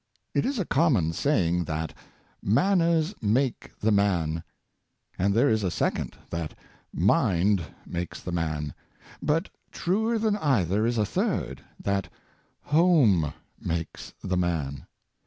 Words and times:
It 0.33 0.47
is 0.47 0.57
a 0.57 0.65
common 0.65 1.13
saying 1.13 1.65
that" 1.65 1.93
Manners 2.59 3.13
make 3.21 3.69
the 3.79 3.91
man;" 3.91 4.43
and 5.19 5.31
there 5.35 5.47
is 5.47 5.63
a 5.63 5.69
second, 5.69 6.17
that 6.31 6.55
"Mind 6.91 7.63
makes 7.85 8.19
the 8.19 8.31
man;" 8.31 8.73
but 9.31 9.49
truer 9.71 10.17
than 10.17 10.37
either 10.37 10.87
is 10.87 10.97
a 10.97 11.05
third, 11.05 11.63
that" 11.79 12.09
Home 12.73 13.31
makes 13.61 14.13
the 14.23 14.37
man." 14.37 14.87